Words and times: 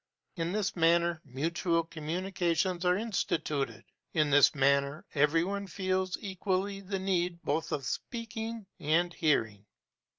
In 0.35 0.51
this 0.51 0.75
manner, 0.75 1.21
mutual 1.23 1.83
communications 1.83 2.85
are 2.85 2.97
instituted; 2.97 3.83
in 4.15 4.31
this 4.31 4.55
manner, 4.55 5.05
every 5.13 5.43
one 5.43 5.67
feels 5.67 6.17
equally 6.21 6.81
the 6.81 6.97
need 6.97 7.39
both 7.43 7.71
of 7.71 7.85
speaking 7.85 8.65
and 8.79 9.13
hearing. 9.13 9.67